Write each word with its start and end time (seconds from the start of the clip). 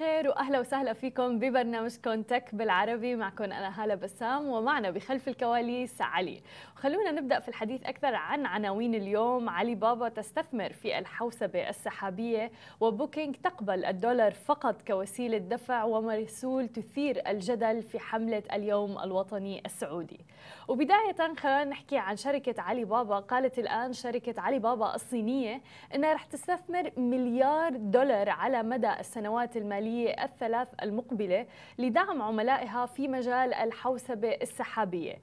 الخير 0.00 0.28
وأهلا 0.28 0.60
وسهلا 0.60 0.92
فيكم 0.92 1.38
ببرنامجكم 1.38 2.22
تك 2.22 2.54
بالعربي. 2.54 3.16
معكم 3.16 3.44
أنا 3.44 3.82
هالة 3.82 3.94
بسام 3.94 4.48
ومعنا 4.48 4.90
بخلف 4.90 5.28
الكواليس 5.28 6.02
علي. 6.02 6.42
خلونا 6.74 7.10
نبدأ 7.10 7.40
في 7.40 7.48
الحديث 7.48 7.84
أكثر 7.84 8.14
عن 8.14 8.46
عناوين 8.46 8.94
اليوم. 8.94 9.48
علي 9.48 9.74
بابا 9.74 10.08
تستثمر 10.08 10.72
في 10.72 10.98
الحوسبة 10.98 11.68
السحابية 11.68 12.50
وبوكينج 12.80 13.36
تقبل 13.36 13.84
الدولار 13.84 14.30
فقط 14.32 14.82
كوسيلة 14.82 15.38
دفع 15.38 15.84
ومرسول 15.84 16.68
تثير 16.68 17.30
الجدل 17.30 17.82
في 17.82 17.98
حملة 17.98 18.42
اليوم 18.52 18.98
الوطني 18.98 19.62
السعودي. 19.66 20.20
وبداية 20.68 21.34
خلينا 21.36 21.64
نحكي 21.64 21.98
عن 21.98 22.16
شركة 22.16 22.62
علي 22.62 22.84
بابا. 22.84 23.18
قالت 23.18 23.58
الآن 23.58 23.92
شركة 23.92 24.40
علي 24.40 24.58
بابا 24.58 24.94
الصينية 24.94 25.60
إنها 25.94 26.14
رح 26.14 26.24
تستثمر 26.24 26.90
مليار 26.96 27.76
دولار 27.76 28.28
على 28.30 28.62
مدى 28.62 28.92
السنوات 29.00 29.10
السنوات 29.10 29.56
المالية 29.90 30.24
الثلاث 30.24 30.68
المقبلة 30.82 31.46
لدعم 31.78 32.22
عملائها 32.22 32.86
في 32.86 33.08
مجال 33.08 33.54
الحوسبة 33.54 34.28
السحابية. 34.28 35.14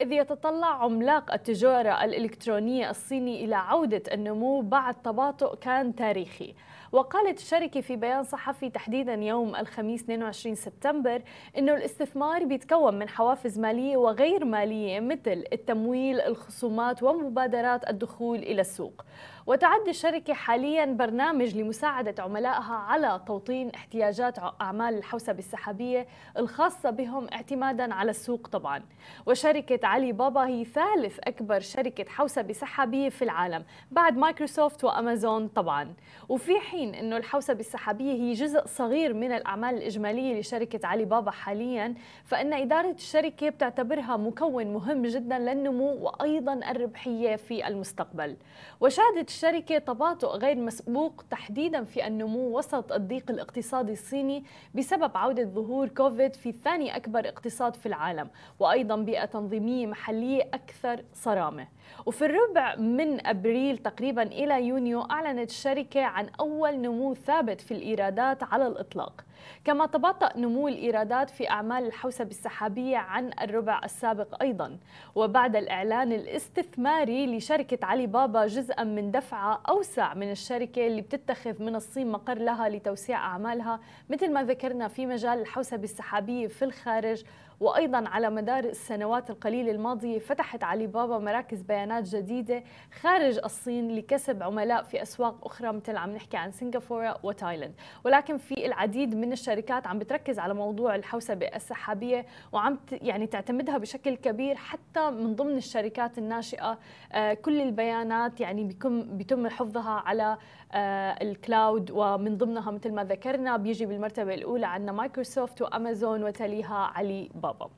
إذ 0.00 0.12
يتطلع 0.12 0.84
عملاق 0.84 1.32
التجارة 1.32 2.04
الإلكترونية 2.04 2.90
الصيني 2.90 3.44
إلى 3.44 3.54
عودة 3.54 4.02
النمو 4.12 4.60
بعد 4.60 4.94
تباطؤ 4.94 5.56
كان 5.56 5.94
تاريخي. 5.94 6.54
وقالت 6.92 7.38
الشركة 7.38 7.80
في 7.80 7.96
بيان 7.96 8.24
صحفي 8.24 8.70
تحديدا 8.70 9.14
يوم 9.14 9.56
الخميس 9.56 10.02
22 10.02 10.54
سبتمبر 10.54 11.22
أنه 11.58 11.74
الاستثمار 11.74 12.44
بيتكون 12.44 12.98
من 12.98 13.08
حوافز 13.08 13.58
مالية 13.58 13.96
وغير 13.96 14.44
مالية 14.44 15.00
مثل 15.00 15.44
التمويل 15.52 16.20
الخصومات 16.20 17.02
ومبادرات 17.02 17.90
الدخول 17.90 18.38
إلى 18.38 18.60
السوق. 18.60 19.04
وتعد 19.46 19.88
الشركة 19.88 20.34
حاليا 20.34 20.84
برنامج 20.84 21.56
لمساعدة 21.56 22.22
عملائها 22.22 22.74
على 22.74 23.20
توطين 23.26 23.70
احتياجات 23.70 24.38
أعمال 24.60 24.94
الحوسبة 24.98 25.38
السحابية 25.38 26.06
الخاصة 26.38 26.90
بهم 26.90 27.26
اعتمادا 27.32 27.94
على 27.94 28.10
السوق 28.10 28.48
طبعا. 28.48 28.82
وشركة 29.26 29.86
علي 29.86 30.12
بابا 30.12 30.46
هي 30.46 30.64
ثالث 30.64 31.18
أكبر 31.24 31.60
شركة 31.60 32.04
حوسبة 32.10 32.52
سحابية 32.52 33.08
في 33.08 33.22
العالم 33.22 33.64
بعد 33.90 34.16
مايكروسوفت 34.16 34.84
وأمازون 34.84 35.48
طبعا. 35.48 35.94
وفي 36.28 36.60
حين 36.60 36.94
أنه 36.94 37.16
الحوسبة 37.16 37.60
السحابية 37.60 38.12
هي 38.12 38.32
جزء 38.32 38.66
صغير 38.66 39.14
من 39.14 39.32
الأعمال 39.32 39.74
الإجمالية 39.74 40.40
لشركة 40.40 40.86
علي 40.86 41.04
بابا 41.04 41.30
حاليا 41.30 41.94
فإن 42.24 42.52
إدارة 42.52 42.90
الشركة 42.90 43.48
بتعتبرها 43.48 44.16
مكون 44.16 44.66
مهم 44.66 45.02
جدا 45.02 45.38
للنمو 45.38 45.94
وأيضا 45.94 46.52
الربحية 46.70 47.36
في 47.36 47.66
المستقبل. 47.68 48.36
وشهدت 48.80 49.35
الشركة 49.36 49.78
تباطؤ 49.78 50.36
غير 50.36 50.56
مسبوق 50.56 51.24
تحديدا 51.30 51.84
في 51.84 52.06
النمو 52.06 52.58
وسط 52.58 52.92
الضيق 52.92 53.30
الاقتصادي 53.30 53.92
الصيني 53.92 54.44
بسبب 54.74 55.16
عودة 55.16 55.44
ظهور 55.44 55.88
كوفيد 55.88 56.36
في 56.36 56.52
ثاني 56.52 56.96
أكبر 56.96 57.28
اقتصاد 57.28 57.76
في 57.76 57.86
العالم 57.86 58.30
وأيضا 58.58 58.96
بيئة 58.96 59.24
تنظيمية 59.24 59.86
محلية 59.86 60.42
أكثر 60.42 61.04
صرامة. 61.14 61.68
وفي 62.06 62.24
الربع 62.24 62.76
من 62.76 63.26
أبريل 63.26 63.78
تقريبا 63.78 64.22
إلى 64.22 64.66
يونيو 64.66 65.00
أعلنت 65.00 65.50
الشركة 65.50 66.00
عن 66.00 66.28
أول 66.40 66.80
نمو 66.80 67.14
ثابت 67.14 67.60
في 67.60 67.74
الإيرادات 67.74 68.42
على 68.42 68.66
الإطلاق. 68.66 69.24
كما 69.64 69.86
تباطأ 69.86 70.38
نمو 70.38 70.68
الإيرادات 70.68 71.30
في 71.30 71.50
أعمال 71.50 71.86
الحوسبة 71.86 72.30
السحابية 72.30 72.96
عن 72.96 73.30
الربع 73.42 73.80
السابق 73.84 74.42
أيضا 74.42 74.78
وبعد 75.14 75.56
الإعلان 75.56 76.12
الاستثماري 76.12 77.36
لشركة 77.36 77.86
علي 77.86 78.06
بابا 78.06 78.46
جزءا 78.46 78.84
من 78.84 79.10
دفعة 79.10 79.60
أوسع 79.68 80.14
من 80.14 80.30
الشركة 80.30 80.86
اللي 80.86 81.02
بتتخذ 81.02 81.62
من 81.62 81.76
الصين 81.76 82.10
مقر 82.10 82.38
لها 82.38 82.68
لتوسيع 82.68 83.18
أعمالها 83.18 83.80
مثل 84.10 84.32
ما 84.32 84.42
ذكرنا 84.44 84.88
في 84.88 85.06
مجال 85.06 85.40
الحوسبة 85.40 85.84
السحابية 85.84 86.46
في 86.46 86.64
الخارج 86.64 87.24
وأيضا 87.60 88.08
على 88.08 88.30
مدار 88.30 88.64
السنوات 88.64 89.30
القليلة 89.30 89.70
الماضية 89.72 90.18
فتحت 90.18 90.64
علي 90.64 90.86
بابا 90.86 91.18
مراكز 91.18 91.62
بيانات 91.62 92.08
جديدة 92.08 92.62
خارج 93.00 93.38
الصين 93.44 93.96
لكسب 93.96 94.42
عملاء 94.42 94.82
في 94.82 95.02
أسواق 95.02 95.46
أخرى 95.46 95.72
مثل 95.72 95.96
عم 95.96 96.10
نحكي 96.10 96.36
عن 96.36 96.52
سنغافورة 96.52 97.18
وتايلاند. 97.22 97.74
ولكن 98.04 98.36
في 98.36 98.66
العديد 98.66 99.14
من 99.14 99.32
الشركات 99.32 99.86
عم 99.86 99.98
بتركز 99.98 100.38
على 100.38 100.54
موضوع 100.54 100.94
الحوسبة 100.94 101.46
السحابية 101.46 102.26
وعم 102.52 102.78
يعني 102.92 103.26
تعتمدها 103.26 103.78
بشكل 103.78 104.14
كبير 104.16 104.54
حتى 104.54 105.10
من 105.10 105.34
ضمن 105.34 105.56
الشركات 105.56 106.18
الناشئة. 106.18 106.78
آه، 107.12 107.34
كل 107.34 107.60
البيانات 107.60 108.40
يعني 108.40 108.64
بيكون 108.64 109.16
بيتم 109.16 109.48
حفظها 109.48 110.02
على 110.06 110.38
آه، 110.72 111.16
ال 111.22 111.33
cloud 111.33 111.90
ومن 111.90 112.36
ضمنها 112.36 112.70
مثل 112.70 112.92
ما 112.92 113.04
ذكرنا 113.04 113.56
بيجي 113.56 113.86
بالمرتبة 113.86 114.34
الأولى 114.34 114.66
عندنا 114.66 114.92
مايكروسوفت 114.92 115.62
وأمازون 115.62 116.24
وتليها 116.24 116.74
علي 116.94 117.30
بابا. 117.34 117.45
Bob 117.52 117.70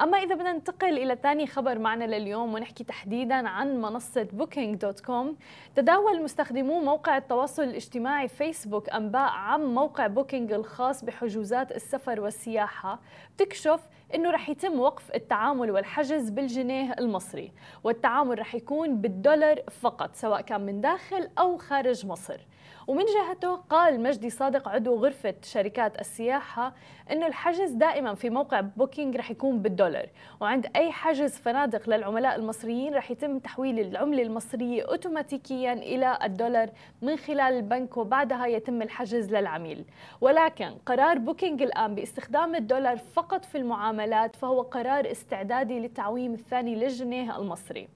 أما 0.00 0.18
إذا 0.18 0.34
بدنا 0.34 0.52
ننتقل 0.52 0.98
إلى 0.98 1.16
ثاني 1.22 1.46
خبر 1.46 1.78
معنا 1.78 2.04
لليوم 2.04 2.54
ونحكي 2.54 2.84
تحديدا 2.84 3.48
عن 3.48 3.80
منصة 3.80 4.28
Booking.com 4.32 5.36
تداول 5.76 6.22
مستخدمو 6.22 6.80
موقع 6.80 7.16
التواصل 7.16 7.62
الاجتماعي 7.62 8.28
فيسبوك 8.28 8.90
أنباء 8.90 9.30
عن 9.30 9.64
موقع 9.74 10.06
Booking 10.06 10.52
الخاص 10.52 11.04
بحجوزات 11.04 11.72
السفر 11.72 12.20
والسياحة. 12.20 13.00
بتكشف 13.36 13.80
إنه 14.14 14.30
رح 14.30 14.48
يتم 14.48 14.80
وقف 14.80 15.14
التعامل 15.14 15.70
والحجز 15.70 16.30
بالجنيه 16.30 16.94
المصري 16.98 17.52
والتعامل 17.84 18.38
رح 18.38 18.54
يكون 18.54 18.96
بالدولار 18.96 19.60
فقط 19.70 20.14
سواء 20.14 20.40
كان 20.40 20.60
من 20.60 20.80
داخل 20.80 21.28
أو 21.38 21.56
خارج 21.56 22.06
مصر. 22.06 22.40
ومن 22.86 23.04
جهته 23.04 23.56
قال 23.56 24.02
مجدي 24.02 24.30
صادق 24.30 24.68
عضو 24.68 24.96
غرفة 24.96 25.34
شركات 25.42 26.00
السياحة 26.00 26.74
أنه 27.10 27.26
الحجز 27.26 27.70
دائما 27.70 28.14
في 28.14 28.30
موقع 28.30 28.60
Booking 28.60 29.16
رح 29.16 29.30
يكون 29.30 29.51
بالدولار. 29.58 30.06
وعند 30.40 30.66
أي 30.76 30.92
حجز 30.92 31.30
فنادق 31.30 31.88
للعملاء 31.88 32.36
المصريين 32.36 32.94
رح 32.94 33.10
يتم 33.10 33.38
تحويل 33.38 33.80
العملة 33.80 34.22
المصرية 34.22 34.82
أوتوماتيكيا 34.82 35.72
إلى 35.72 36.18
الدولار 36.22 36.70
من 37.02 37.16
خلال 37.16 37.40
البنك 37.40 37.96
وبعدها 37.96 38.46
يتم 38.46 38.82
الحجز 38.82 39.34
للعميل. 39.34 39.84
ولكن 40.20 40.70
قرار 40.86 41.18
Booking 41.18 41.62
الآن 41.62 41.94
باستخدام 41.94 42.54
الدولار 42.54 42.96
فقط 42.96 43.44
في 43.44 43.58
المعاملات 43.58 44.36
فهو 44.36 44.62
قرار 44.62 45.10
استعدادي 45.10 45.78
للتعويم 45.80 46.34
الثاني 46.34 46.74
للجنيه 46.74 47.38
المصري. 47.38 47.88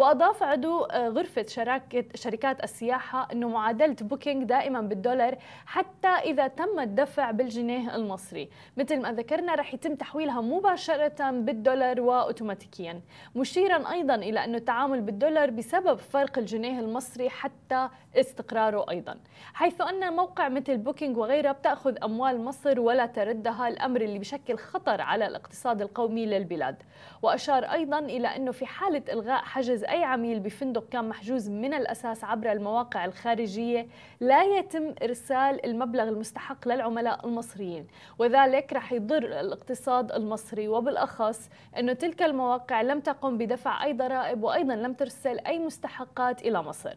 وأضاف 0.00 0.42
عضو 0.42 0.84
آه، 0.84 1.08
غرفة 1.08 1.46
شراكة 1.48 2.04
شركات 2.14 2.64
السياحة 2.64 3.28
إنه 3.32 3.48
معادلة 3.48 3.96
Booking 4.00 4.44
دائما 4.44 4.80
بالدولار 4.80 5.38
حتى 5.66 6.08
إذا 6.08 6.48
تم 6.48 6.80
الدفع 6.80 7.30
بالجنيه 7.30 7.96
المصري. 7.96 8.48
مثل 8.76 9.00
ما 9.00 9.12
ذكرنا 9.12 9.54
رح 9.54 9.74
يتم 9.74 9.94
تحويلها 9.94 10.40
مباشرة 10.40 11.30
بالدولار 11.30 12.00
واوتوماتيكيا. 12.00 13.00
مشيرا 13.36 13.92
أيضا 13.92 14.14
إلى 14.14 14.44
انه 14.44 14.58
التعامل 14.58 15.00
بالدولار 15.00 15.50
بسبب 15.50 15.98
فرق 15.98 16.38
الجنيه 16.38 16.80
المصري 16.80 17.30
حتى 17.30 17.88
استقراره 18.16 18.90
أيضا. 18.90 19.18
حيث 19.54 19.80
أن 19.80 20.12
موقع 20.12 20.48
مثل 20.48 20.76
بوكينج 20.78 21.16
وغيرها 21.16 21.52
بتأخذ 21.52 21.94
أموال 22.04 22.40
مصر 22.44 22.80
ولا 22.80 23.06
تردها 23.06 23.68
الأمر 23.68 24.00
اللي 24.00 24.18
بشكل 24.18 24.56
خطر 24.58 25.00
على 25.00 25.26
الاقتصاد 25.26 25.82
القومي 25.82 26.26
للبلاد. 26.26 26.82
وأشار 27.22 27.64
أيضا 27.64 27.98
إلى 27.98 28.28
أنه 28.36 28.52
في 28.52 28.66
حالة 28.66 29.02
إلغاء 29.12 29.42
حجز 29.42 29.84
أي 29.90 30.04
عميل 30.04 30.40
بفندق 30.40 30.88
كان 30.88 31.08
محجوز 31.08 31.48
من 31.48 31.74
الأساس 31.74 32.24
عبر 32.24 32.52
المواقع 32.52 33.04
الخارجية 33.04 33.86
لا 34.20 34.42
يتم 34.42 34.94
إرسال 35.02 35.66
المبلغ 35.66 36.08
المستحق 36.08 36.68
للعملاء 36.68 37.26
المصريين 37.26 37.86
وذلك 38.18 38.72
رح 38.72 38.92
يضر 38.92 39.40
الاقتصاد 39.40 40.12
المصري. 40.12 40.68
وبالأخص 40.68 41.50
أنه 41.78 41.92
تلك 41.92 42.22
المواقع 42.22 42.82
لم 42.82 43.00
تقم 43.00 43.38
بدفع 43.38 43.84
أي 43.84 43.92
ضرائب 43.92 44.42
وأيضا 44.42 44.74
لم 44.74 44.92
ترسل 44.92 45.38
أي 45.38 45.58
مستحقات 45.58 46.42
إلى 46.42 46.62
مصر. 46.62 46.94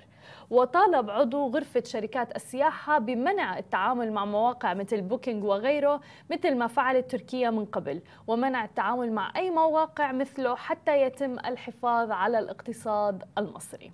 وطالب 0.50 1.10
عضو 1.10 1.48
غرفة 1.48 1.84
شركات 1.86 2.36
السياحة 2.36 3.00
بمنع 3.00 3.58
التعامل 3.58 4.12
مع 4.12 4.26
مواقع 4.26 4.74
مثل 4.74 5.02
بوكينج 5.02 5.44
وغيره 5.44 6.02
مثل 6.30 6.56
ما 6.56 6.68
فعلت 6.68 7.12
تركيا 7.12 7.50
من 7.50 7.66
قبل 7.66 8.02
ومنع 8.28 8.66
التعامل 8.66 9.12
مع 9.12 9.34
أي 9.36 9.50
مواقع 9.50 10.12
مثله 10.12 10.56
حتى 10.56 11.02
يتم 11.02 11.40
الحفاظ 11.40 12.12
على 12.12 12.40
الاقتصاد 12.40 13.24
المصري 13.38 13.92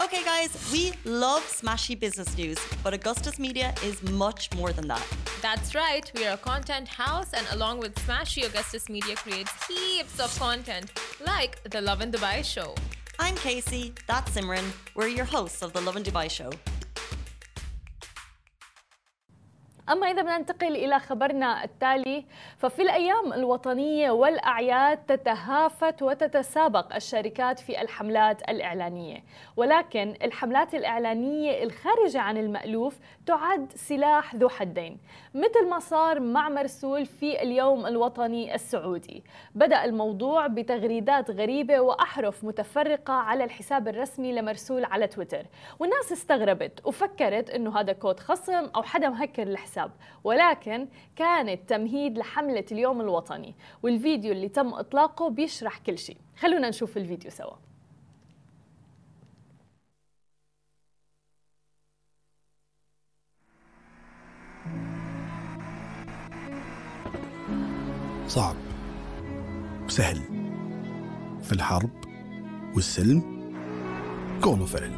Okay, 0.00 0.22
guys, 0.24 0.50
we 0.72 0.92
love 1.04 1.42
smashy 1.42 1.98
business 1.98 2.36
news, 2.36 2.58
but 2.82 2.92
Augustus 2.92 3.38
Media 3.38 3.72
is 3.82 4.02
much 4.02 4.52
more 4.54 4.70
than 4.72 4.86
that. 4.88 5.06
That's 5.40 5.74
right, 5.74 6.10
we 6.16 6.26
are 6.26 6.34
a 6.34 6.36
content 6.36 6.88
house, 6.88 7.32
and 7.32 7.46
along 7.52 7.78
with 7.78 7.94
Smashy, 8.06 8.44
Augustus 8.44 8.88
Media 8.88 9.14
creates 9.14 9.52
heaps 9.66 10.18
of 10.18 10.36
content, 10.38 10.92
like 11.24 11.62
the 11.70 11.80
Love 11.80 12.02
in 12.02 12.10
Dubai 12.10 12.44
show. 12.44 12.74
I'm 13.18 13.36
Casey, 13.36 13.92
that's 14.06 14.30
Simran. 14.32 14.64
We're 14.94 15.08
your 15.08 15.24
hosts 15.24 15.62
of 15.62 15.72
the 15.72 15.80
Love 15.80 15.96
and 15.96 16.04
Dubai 16.04 16.30
show. 16.30 16.50
أما 19.90 20.10
إذا 20.10 20.22
بدنا 20.22 20.38
ننتقل 20.38 20.76
إلى 20.76 20.98
خبرنا 20.98 21.64
التالي 21.64 22.24
ففي 22.56 22.82
الأيام 22.82 23.32
الوطنية 23.32 24.10
والأعياد 24.10 24.96
تتهافت 24.96 26.02
وتتسابق 26.02 26.94
الشركات 26.94 27.58
في 27.58 27.82
الحملات 27.82 28.42
الإعلانية. 28.48 29.24
ولكن 29.56 30.14
الحملات 30.22 30.74
الإعلانية 30.74 31.62
الخارجة 31.64 32.20
عن 32.20 32.36
المألوف 32.36 32.98
تعد 33.26 33.72
سلاح 33.74 34.34
ذو 34.34 34.48
حدين 34.48 34.98
مثل 35.34 35.68
ما 35.68 35.78
صار 35.78 36.20
مع 36.20 36.48
مرسول 36.48 37.06
في 37.06 37.42
اليوم 37.42 37.86
الوطني 37.86 38.54
السعودي. 38.54 39.24
بدأ 39.54 39.84
الموضوع 39.84 40.46
بتغريدات 40.46 41.30
غريبة 41.30 41.80
وأحرف 41.80 42.44
متفرقة 42.44 43.12
على 43.12 43.44
الحساب 43.44 43.88
الرسمي 43.88 44.32
لمرسول 44.32 44.84
على 44.84 45.06
تويتر. 45.06 45.46
والناس 45.78 46.12
استغربت 46.12 46.86
وفكرت 46.86 47.50
أنه 47.50 47.80
هذا 47.80 47.92
كود 47.92 48.20
خصم 48.20 48.70
أو 48.76 48.82
حدا 48.82 49.08
مهكر 49.08 49.42
الحساب 49.42 49.73
ولكن 50.24 50.88
كانت 51.16 51.68
تمهيد 51.68 52.18
لحملة 52.18 52.64
اليوم 52.72 53.00
الوطني 53.00 53.54
والفيديو 53.82 54.32
اللي 54.32 54.48
تم 54.48 54.74
إطلاقه 54.74 55.28
بيشرح 55.30 55.78
كل 55.78 55.98
شيء. 55.98 56.16
خلونا 56.38 56.68
نشوف 56.68 56.96
الفيديو 56.96 57.30
سوا. 57.30 57.56
صعب 68.28 68.56
وسهل 69.86 70.16
في 71.42 71.52
الحرب 71.52 71.90
والسلم 72.74 73.22
قول 74.42 74.60
وفعل 74.60 74.90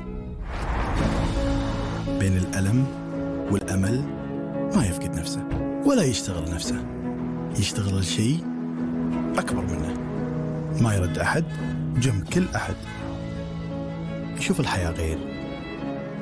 بين 2.19 2.37
الألم 2.37 2.87
والأمل 3.52 4.15
ما 4.74 4.86
يفقد 4.86 5.14
نفسه 5.18 5.48
ولا 5.86 6.02
يشتغل 6.02 6.54
نفسه. 6.54 6.86
يشتغل 7.58 7.98
الشيء 7.98 8.44
أكبر 9.38 9.62
منه. 9.62 9.96
ما 10.80 10.94
يرد 10.94 11.18
أحد 11.18 11.44
جنب 11.96 12.28
كل 12.28 12.44
أحد. 12.54 12.74
يشوف 14.36 14.60
الحياة 14.60 14.90
غير. 14.90 15.18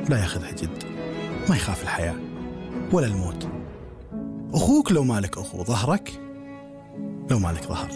لا 0.08 0.18
ياخذها 0.18 0.50
جد 0.50 0.84
ما 1.48 1.56
يخاف 1.56 1.82
الحياة 1.82 2.14
ولا 2.92 3.06
الموت. 3.06 3.48
أخوك 4.54 4.92
لو 4.92 5.04
مالك 5.04 5.38
أخو 5.38 5.64
ظهرك 5.64 6.20
لو 7.30 7.38
مالك 7.38 7.62
ظهر. 7.62 7.88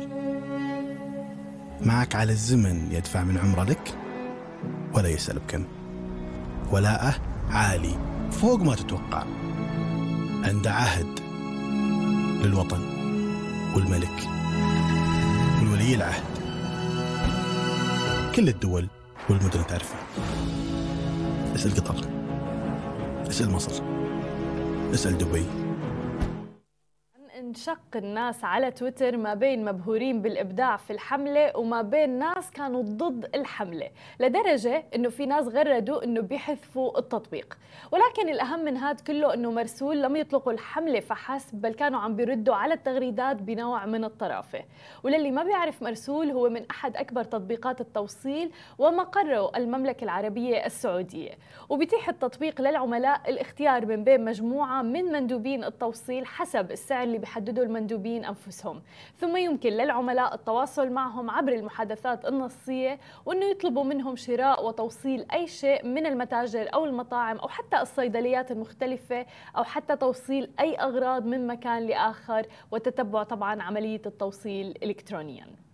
معك 1.80 2.14
على 2.14 2.32
الزمن 2.32 2.92
يدفع 2.92 3.24
من 3.24 3.38
عمره 3.38 3.64
لك 3.64 3.94
ولا 4.94 5.08
يسأل 5.08 5.38
بكم. 5.38 5.64
ولاءه 6.72 7.14
عالي 7.50 7.94
فوق 8.30 8.62
ما 8.62 8.74
تتوقع. 8.74 9.24
عنده 10.44 10.72
عهد 10.72 11.20
للوطن 12.44 12.80
والملك 13.76 14.28
والولي 15.60 15.94
العهد. 15.94 16.22
كل 18.34 18.48
الدول 18.48 18.88
والمدن 19.28 19.66
تعرفه. 19.66 19.96
اسأل 21.54 21.74
قطر 21.74 22.08
اسأل 23.28 23.50
مصر 23.50 23.82
اسأل 24.94 25.18
دبي. 25.18 25.67
انشق 27.48 27.96
الناس 27.96 28.44
على 28.44 28.70
تويتر 28.70 29.16
ما 29.16 29.34
بين 29.34 29.64
مبهورين 29.64 30.22
بالإبداع 30.22 30.76
في 30.76 30.92
الحملة 30.92 31.56
وما 31.56 31.82
بين 31.82 32.18
ناس 32.18 32.50
كانوا 32.50 32.82
ضد 32.82 33.30
الحملة 33.34 33.90
لدرجة 34.20 34.84
إنه 34.94 35.08
في 35.08 35.26
ناس 35.26 35.46
غردوا 35.48 36.04
إنه 36.04 36.20
بيحذفوا 36.20 36.98
التطبيق. 36.98 37.58
ولكن 37.92 38.28
الأهم 38.28 38.64
من 38.64 38.76
هذا 38.76 39.04
كله 39.06 39.34
إنه 39.34 39.50
مرسول 39.50 40.02
لم 40.02 40.16
يطلقوا 40.16 40.52
الحملة 40.52 41.00
فحسب 41.00 41.60
بل 41.60 41.74
كانوا 41.74 42.00
عم 42.00 42.16
بيردوا 42.16 42.54
على 42.54 42.74
التغريدات 42.74 43.36
بنوع 43.36 43.86
من 43.86 44.04
الطرافة. 44.04 44.64
وللي 45.02 45.30
ما 45.30 45.42
بيعرف 45.42 45.82
مرسول 45.82 46.30
هو 46.30 46.48
من 46.48 46.62
أحد 46.70 46.96
أكبر 46.96 47.24
تطبيقات 47.24 47.80
التوصيل 47.80 48.50
ومقره 48.78 49.50
المملكة 49.56 50.04
العربية 50.04 50.66
السعودية. 50.66 51.30
وبيتيح 51.68 52.08
التطبيق 52.08 52.60
للعملاء 52.60 53.20
الاختيار 53.28 53.86
من 53.86 54.04
بين 54.04 54.24
مجموعة 54.24 54.82
من 54.82 55.04
مندوبين 55.04 55.64
التوصيل 55.64 56.26
حسب 56.26 56.70
السعر 56.70 57.02
اللي 57.02 57.18
بيحدده 57.38 57.62
المندوبين 57.62 58.24
أنفسهم. 58.24 58.82
ثم 59.16 59.36
يمكن 59.36 59.70
للعملاء 59.70 60.34
التواصل 60.34 60.90
معهم 60.90 61.30
عبر 61.30 61.52
المحادثات 61.52 62.24
النصية 62.24 62.98
وأنه 63.26 63.46
يطلبوا 63.46 63.84
منهم 63.84 64.16
شراء 64.16 64.66
وتوصيل 64.66 65.26
أي 65.32 65.46
شيء 65.46 65.86
من 65.86 66.06
المتاجر 66.06 66.68
أو 66.74 66.84
المطاعم 66.84 67.36
أو 67.38 67.48
حتى 67.48 67.80
الصيدليات 67.80 68.50
المختلفة 68.50 69.26
أو 69.56 69.64
حتى 69.64 69.96
توصيل 69.96 70.50
أي 70.60 70.74
أغراض 70.76 71.26
من 71.26 71.46
مكان 71.46 71.86
لآخر 71.86 72.46
وتتبع 72.70 73.22
طبعا 73.22 73.62
عملية 73.62 74.02
التوصيل 74.06 74.74
إلكترونياً. 74.82 75.67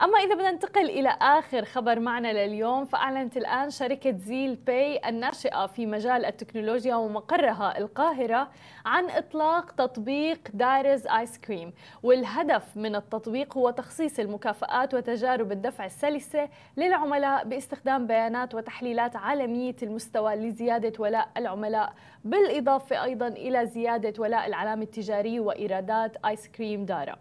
أما 0.00 0.18
إذا 0.18 0.34
بدنا 0.34 0.50
ننتقل 0.50 0.90
إلى 0.90 1.08
آخر 1.20 1.64
خبر 1.64 2.00
معنا 2.00 2.46
لليوم 2.46 2.84
فأعلنت 2.84 3.36
الآن 3.36 3.70
شركة 3.70 4.18
زيل 4.18 4.56
باي 4.56 5.00
الناشئة 5.08 5.66
في 5.66 5.86
مجال 5.86 6.24
التكنولوجيا 6.24 6.94
ومقرها 6.94 7.78
القاهرة 7.78 8.48
عن 8.86 9.10
إطلاق 9.10 9.70
تطبيق 9.70 10.38
دارز 10.54 11.06
آيس 11.06 11.38
كريم. 11.38 11.72
والهدف 12.02 12.76
من 12.76 12.96
التطبيق 12.96 13.56
هو 13.56 13.70
تخصيص 13.70 14.18
المكافآت 14.18 14.94
وتجارب 14.94 15.52
الدفع 15.52 15.84
السلسة 15.84 16.48
للعملاء 16.76 17.44
باستخدام 17.44 18.06
بيانات 18.06 18.54
وتحليلات 18.54 19.16
عالمية 19.16 19.76
المستوى 19.82 20.34
لزيادة 20.34 20.92
ولاء 20.98 21.28
العملاء 21.36 21.92
بالإضافة 22.24 23.04
أيضا 23.04 23.28
إلى 23.28 23.66
زيادة 23.66 24.22
ولاء 24.22 24.46
العلامة 24.46 24.82
التجارية 24.82 25.40
وإيرادات 25.40 26.16
آيس 26.24 26.48
كريم 26.48 26.84
دارا. 26.84 27.16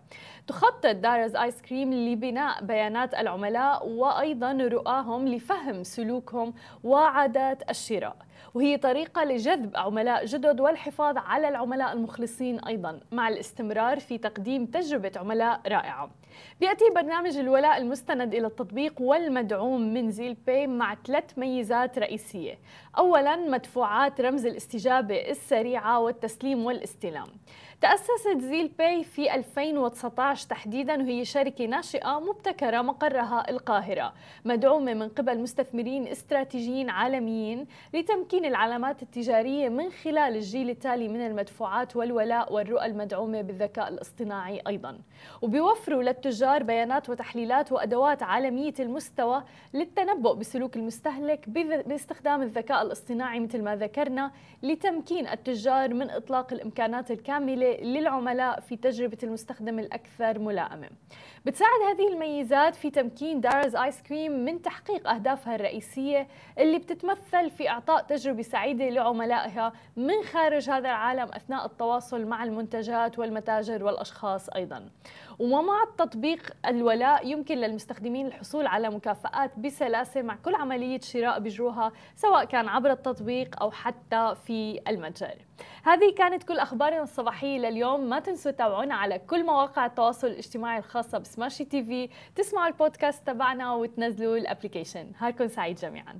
تخطط 0.47 0.85
دارز 0.85 1.35
آيس 1.35 1.62
كريم 1.62 1.94
لبناء 1.94 2.60
بيانات 2.61 3.13
العملاء 3.13 3.87
وأيضا 3.87 4.51
رؤاهم 4.51 5.27
لفهم 5.27 5.83
سلوكهم 5.83 6.53
وعادات 6.83 7.69
الشراء. 7.69 8.15
وهي 8.53 8.77
طريقة 8.77 9.23
لجذب 9.23 9.77
عملاء 9.77 10.25
جدد 10.25 10.59
والحفاظ 10.59 11.17
على 11.17 11.49
العملاء 11.49 11.93
المخلصين 11.93 12.59
أيضا 12.59 12.99
مع 13.11 13.27
الاستمرار 13.27 13.99
في 13.99 14.17
تقديم 14.17 14.65
تجربة 14.65 15.11
عملاء 15.15 15.61
رائعة. 15.67 16.09
بيأتي 16.59 16.85
برنامج 16.95 17.37
الولاء 17.37 17.77
المستند 17.77 18.33
إلى 18.33 18.47
التطبيق 18.47 19.01
والمدعوم 19.01 19.93
من 19.93 20.11
زيل 20.11 20.33
باي 20.33 20.67
مع 20.67 20.95
ثلاث 21.07 21.37
ميزات 21.37 21.99
رئيسية. 21.99 22.59
أولا 22.97 23.35
مدفوعات 23.35 24.21
رمز 24.21 24.45
الاستجابة 24.45 25.29
السريعة 25.29 25.99
والتسليم 25.99 26.65
والاستلام. 26.65 27.27
تأسست 27.81 28.37
زيل 28.37 28.67
باي 28.67 29.03
في 29.03 29.35
2019 29.35 30.50
تحديدا 30.50 30.97
وهي 30.97 31.25
شركة 31.25 31.65
ناشئة 31.65 32.19
مبتكرة 32.19 32.81
مقرها 32.81 33.50
القاهرة. 33.50 34.13
مدعومة 34.45 34.93
من 34.93 35.09
قبل 35.09 35.39
مستثمرين 35.39 36.07
استراتيجيين 36.07 36.89
عالميين 36.89 37.67
لتمكين 37.93 38.45
العلامات 38.45 39.03
التجارية 39.03 39.69
من 39.69 39.89
خلال 39.89 40.35
الجيل 40.35 40.69
التالي 40.69 41.07
من 41.07 41.25
المدفوعات 41.25 41.95
والولاء 41.95 42.53
والرؤى 42.53 42.85
المدعومة 42.85 43.41
بالذكاء 43.41 43.89
الاصطناعي 43.89 44.61
أيضا. 44.67 45.00
وبيوفروا 45.41 46.03
للتجار 46.03 46.63
بيانات 46.63 47.09
وتحليلات 47.09 47.71
وأدوات 47.71 48.23
عالمية 48.23 48.73
المستوى 48.79 49.43
للتنبؤ 49.73 50.33
بسلوك 50.33 50.75
المستهلك 50.75 51.50
باستخدام 51.88 52.41
الذكاء 52.41 52.81
الاصطناعي 52.81 53.39
مثل 53.39 53.61
ما 53.61 53.75
ذكرنا 53.75 54.31
لتمكين 54.63 55.27
التجار 55.27 55.93
من 55.93 56.09
إطلاق 56.09 56.53
الإمكانات 56.53 57.11
الكاملة 57.11 57.70
للعملاء 57.81 58.59
في 58.59 58.75
تجربة 58.75 59.17
المستخدم 59.23 59.79
الأكثر 59.79 60.39
ملائمة. 60.39 60.89
بتساعد 61.45 61.81
هذه 61.89 62.13
الميزات 62.13 62.75
في 62.75 62.89
تمكين 62.89 63.41
دارز 63.41 63.75
آيس 63.75 64.01
كريم 64.01 64.45
من 64.45 64.61
تحقيق 64.61 65.09
أهدافها 65.09 65.55
الرئيسية 65.55 66.27
اللي 66.57 66.79
بتتمثل 66.79 67.49
في 67.49 67.69
إعطاء 67.69 68.03
تجربة 68.03 68.41
سعيدة 68.41 68.89
لعملائها 68.89 69.73
من 69.95 70.23
خارج 70.23 70.69
هذا 70.69 70.89
العالم 70.89 71.29
أثناء 71.33 71.65
التواصل 71.65 72.25
مع 72.25 72.43
المنتجات 72.43 73.19
والمتاجر 73.19 73.83
والأشخاص 73.83 74.49
أيضاً. 74.49 74.89
ومع 75.41 75.83
تطبيق 75.98 76.51
الولاء 76.67 77.27
يمكن 77.27 77.57
للمستخدمين 77.57 78.27
الحصول 78.27 78.67
على 78.67 78.89
مكافآت 78.89 79.60
بسلاسة 79.60 80.21
مع 80.21 80.36
كل 80.36 80.55
عملية 80.55 81.00
شراء 81.00 81.39
بيجروها 81.39 81.91
سواء 82.15 82.45
كان 82.45 82.67
عبر 82.67 82.91
التطبيق 82.91 83.62
أو 83.62 83.71
حتى 83.71 84.36
في 84.45 84.81
المتجر. 84.88 85.36
هذه 85.83 86.13
كانت 86.17 86.43
كل 86.43 86.60
أخبارنا 86.60 87.03
الصباحية 87.03 87.57
لليوم. 87.57 88.10
ما 88.10 88.19
تنسوا 88.19 88.51
تتابعونا 88.51 88.95
على 88.95 89.19
كل 89.19 89.45
مواقع 89.45 89.86
التواصل 89.86 90.27
الاجتماعي 90.27 90.77
الخاصة 90.77 91.17
بسماشي 91.17 91.65
تي 91.65 91.83
في. 91.83 92.10
تسمعوا 92.36 92.67
البودكاست 92.67 93.27
تبعنا 93.27 93.74
وتنزلوا 93.74 94.38
ال 94.38 94.43
application. 94.43 95.12
نهاركم 95.17 95.48
سعيد 95.48 95.75
جميعاً. 95.75 96.19